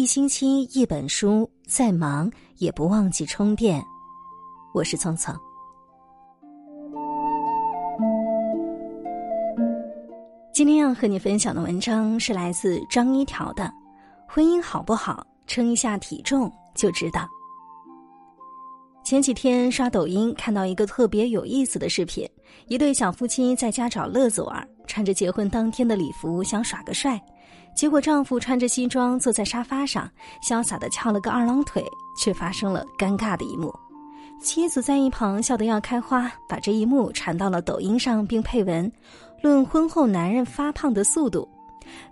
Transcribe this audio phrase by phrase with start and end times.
[0.00, 3.84] 一星期一本书，再忙也不忘记充电。
[4.72, 5.38] 我是蹭蹭。
[10.54, 13.64] 今天要和你分享的文章是来自张一条的
[14.26, 17.20] 《婚姻好不好，称一下体重就知道》。
[19.04, 22.26] 前几天刷抖音看到一个特别有意思的视频，
[22.68, 27.22] 一对小夫妻在家找乐子玩，穿着结婚当天的礼服想耍个帅，
[27.80, 30.06] 结果丈夫穿着西装坐在沙发上，
[30.42, 31.82] 潇洒的翘了个二郎腿，
[32.14, 33.74] 却发生了尴尬的一幕。
[34.38, 38.92] 妻子在一旁笑得要开花，把这一幕传到了抖音上，并配文
[39.42, 41.48] ：“论婚后男人发胖的速度，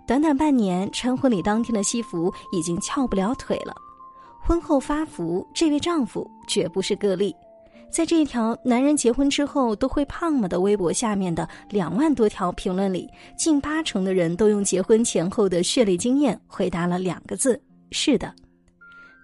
[0.07, 3.75] 短短半年穿婚礼当天的西服已经翘不了腿了。”
[4.41, 7.31] 婚后发福，这位丈夫绝不是个例。
[7.91, 17.59] 在这条“男人结婚之后都会胖吗”的微博下面的两万多条评论里，近八成的人都用结婚前后的血泪经验回答了两个字
[17.91, 18.33] ：“是的。”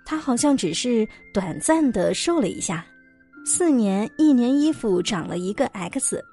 [0.05, 2.85] 他好像只是短暂的瘦了一下，
[3.45, 6.23] 四年一年衣服长了一个 X。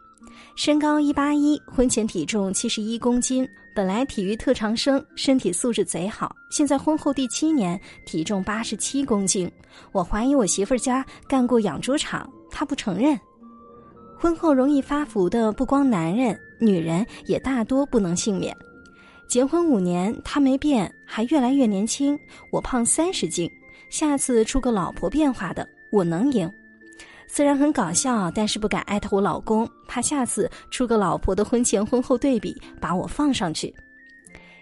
[0.56, 3.48] 身高一八一，婚前体重七十一公斤。
[3.74, 6.36] 本来体育特长生，身体素质贼好。
[6.50, 9.50] 现在婚后第七年，体重八十七公斤。
[9.92, 13.18] 我怀疑我媳妇儿家干过养猪场，她不承认。
[14.18, 18.54] 婚后容易发福的不光男人，女人也大多不能幸免。
[19.26, 22.18] 结婚五年，他没变，还越来越年轻。
[22.50, 23.50] 我胖三十斤，
[23.88, 26.52] 下次出个老婆变化的，我能赢。
[27.34, 33.74] 虽然很搞笑，但是不敢艾特我老公，怕下次出个老婆的婚前婚后对比，把我放上去。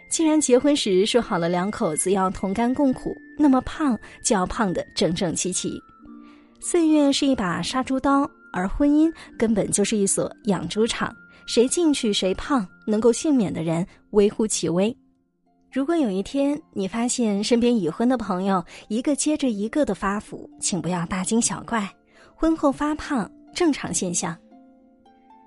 [0.09, 5.83] 既然结婚时说好了两口子要同甘共苦，那么胖就要胖得整整齐齐。
[6.61, 11.13] 岁月是一把杀猪刀，而婚姻根本就是一所养猪场，
[11.47, 14.97] 谁进去谁胖，能够幸免的人微乎其微。
[15.73, 21.93] 如果有一天你发现身边已婚的朋友一个接着一个的发福，请不要大惊小怪。
[22.35, 24.37] 婚后发胖正常现象。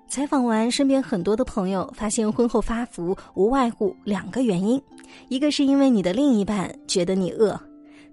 [0.06, 4.80] 采访完身边很多的朋友，发现婚后发福无外乎两个原因：
[5.28, 7.58] 一个是因为你的另一半觉得你饿。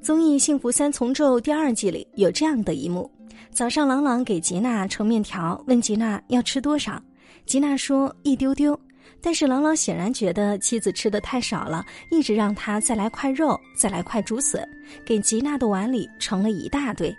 [0.01, 3.11] 综艺《幸福三重奏》第二季里有这样的一幕：
[3.51, 6.99] 早上朗朗给吉娜盛面条，问吉娜要吃多少，
[7.45, 8.79] 吉娜说一丢丢。
[9.23, 14.67] 但是朗朗显然觉得妻子吃的太少了，一直让他再来块肉，再来块竹笋，
[15.05, 17.15] 给吉娜的碗里盛了一大堆。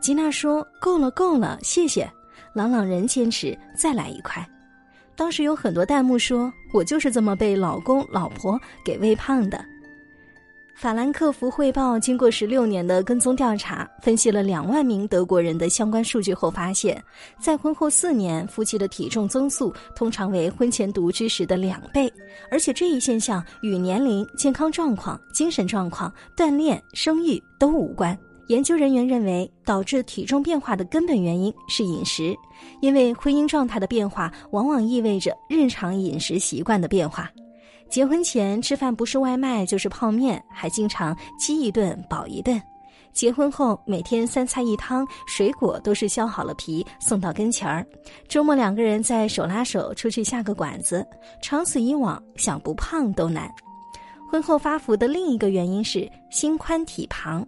[0.00, 2.10] 吉娜说：“够了，够了，谢谢。”
[2.54, 4.46] 朗朗仍坚持再来一块。
[5.14, 9.64] 当时有很多弹幕说：“我就是这么被老公老婆给喂胖的。”
[10.74, 17.02] 法兰克福汇报经过十六年的跟踪调查，分析了两万名德国人的相关数据后发现，
[17.40, 22.08] 在婚后四年，夫妻的体重增速通常为婚前独居时的两倍，
[22.48, 28.16] 而且这一现象与年龄、健康状况、精神状况、锻炼、生育都无关。
[28.48, 32.34] 研究人员认为，导致体重变化的根本原因是饮食，
[32.80, 37.30] 因为婚姻状态的变化往往意味着日常饮食习惯的变化。
[37.90, 42.58] 结婚前吃饭不是外卖就是泡面，还经常饥一顿饱一顿；
[43.12, 47.86] 结婚后每天三菜一汤，水果都是削好了皮送到跟前儿。
[48.28, 51.06] 周末两个人再手拉手出去下个馆子，
[51.42, 53.50] 长此以往，想不胖都难。
[54.30, 57.46] 婚后发福的另一个原因是心宽体胖。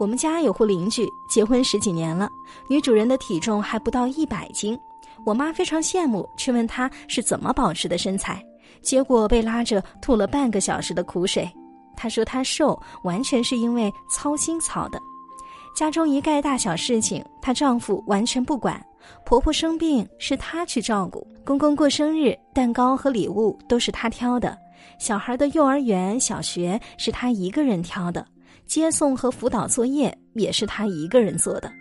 [0.00, 2.26] 我们家有户邻居结婚十几年了，
[2.68, 4.78] 女主人的体重还不到一百斤。
[5.26, 8.42] 我妈非常羡慕，去问她是怎么保持的身材，
[8.80, 11.46] 结果被拉着吐了半个小时的苦水。
[11.94, 14.98] 她说她瘦完全是因为操心操的，
[15.76, 18.82] 家中一概大小事情她丈夫完全不管，
[19.26, 24.56] 婆婆生病是她去照顾，公公过生日蛋糕和礼物都是她挑的，
[24.98, 28.26] 小孩的幼儿园、小学是她一个人挑的。
[28.70, 31.72] 接送和辅导作业也是她一个人做的，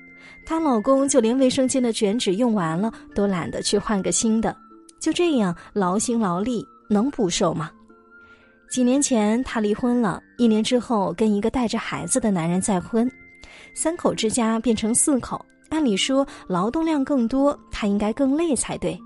[0.44, 4.58] 她老公就连卫生间的卷纸用完了都懒得去换个新的，
[5.00, 7.70] 就这样劳心劳力能不瘦吗？
[8.72, 13.08] 几年前她离婚了，一年之后跟一个带着孩子的男人再婚，
[13.76, 19.00] 三口之家变成四口，按理说劳动量更多，她应该更累才对，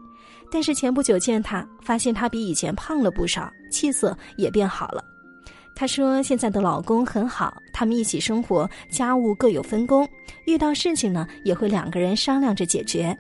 [0.50, 5.03] 但是前不久见她，发现她比以前胖了不少，气色也变好了。
[5.83, 10.07] 她说：“现在的老公很好，他们一起生活，家务各有分工，
[10.45, 13.13] 遇到事情呢也会两个人商量着解决。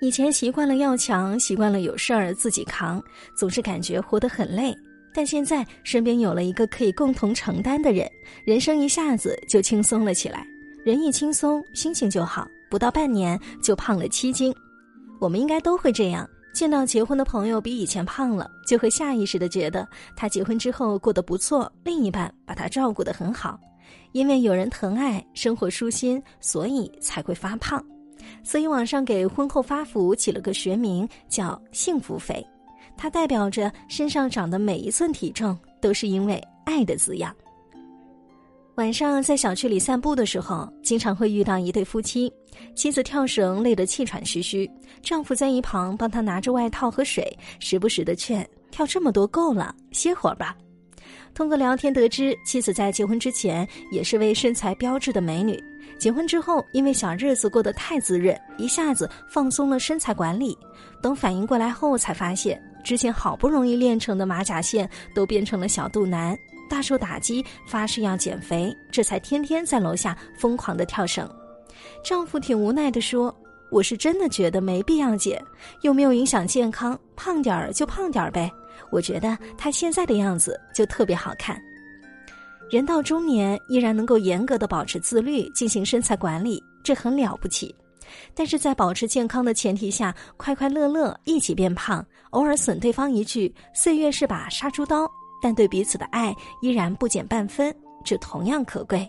[0.00, 2.98] 以前习惯了要强，习惯了有事儿自己扛，
[3.36, 4.74] 总是感觉活得很累。
[5.12, 8.10] 但现在身边有了一个可以共同承担的人，
[8.42, 10.46] 人生一下子就轻松了起来。
[10.86, 14.50] 人一轻松，心情就好，不到半年就胖了七斤。
[15.20, 19.86] 我们应该都会这样，见到结婚的朋友比以前胖了，就会下意识的觉得
[20.16, 23.58] 他结婚之后过得不错，另一半把他照顾得很好，
[24.12, 27.84] 因为有人疼爱，生活舒心，所以才会发胖。
[28.42, 32.44] 所以网上给婚后发福起了个学名叫“幸福肥”，
[32.96, 37.34] 它代表着身上长的每一寸体重都是因为爱的滋养。
[38.78, 42.32] 晚上在小区里散步的时候，经常会遇到一对夫妻，
[42.76, 44.70] 妻子跳绳累得气喘吁吁，
[45.02, 50.56] 丈夫在一旁帮她拿着外套和水，时不时的劝：“跳这么多够了，歇会儿吧。”
[51.34, 55.60] 通过聊天得知，妻子在结婚之前也是位身材标致的美女，
[55.98, 60.56] 结婚之后因为小日子过得太滋润，一下子放松了身材管理。
[61.02, 66.38] 等反应过来后，才发现之前好不容易练成的马甲线都变成了小肚腩。
[66.68, 71.28] 大受打击，发誓要减肥，这才天天在楼下疯狂的跳绳。
[72.04, 73.34] 丈夫挺无奈的说
[73.72, 75.42] ：“我是真的觉得没必要减，
[75.82, 78.50] 又没有影响健康，胖点儿就胖点儿呗。
[78.90, 81.60] 我觉得他现在的样子就特别好看。
[82.70, 87.74] 人到中年依然能够严格的保持自律，进行身材管理，这很了不起。
[88.34, 95.10] 但是在保持健康的前提下，快快乐乐一起变胖，偶尔损对方一句，岁月是把杀猪刀。”
[95.40, 97.74] 但对彼此的爱依然不减半分，
[98.04, 99.08] 这同样可贵。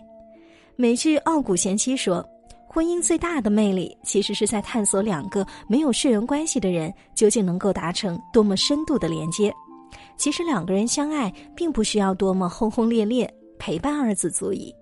[0.76, 2.26] 美剧《傲骨贤妻》说，
[2.66, 9.52] 婚姻最大的魅力其实是在探索两个没有血缘关系的人究竟能够达成多么深度的连接。
[10.16, 13.28] 其实两个人相爱，并不需要多么轰轰烈烈，
[13.58, 14.74] 陪伴二字足矣。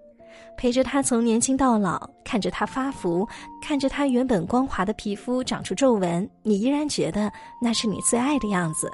[0.56, 3.27] 陪着他从年轻到老，看着他发福，
[3.62, 8.91] 看着他原本光滑的皮肤长出皱纹，你依然觉得那是你最爱的样子。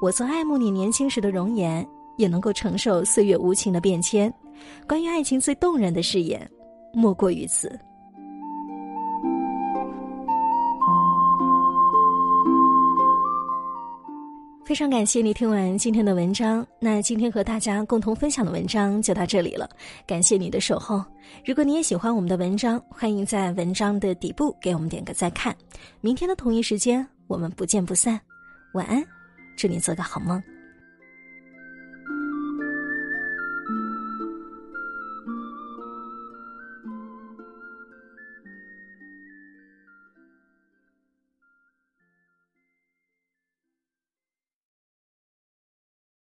[0.00, 4.32] 我曾爱慕你年轻时的容颜，也能够承受岁月无情的变迁。
[4.86, 6.48] 关于爱情最动人的誓言，
[6.92, 7.78] 莫过于此。
[14.66, 16.66] 非常感谢你听完今天的文章。
[16.78, 19.68] 那今天和大家共同分享的文章就到这里了，
[20.06, 21.02] 感谢你的守候。
[21.44, 25.56] 如果你也喜欢我们的文章，欢迎在文章的底部给我们点个再看。
[26.00, 28.20] 明天的同一时间，我们不见不散。
[28.74, 29.15] 晚安。
[29.56, 30.42] 祝你做个好梦。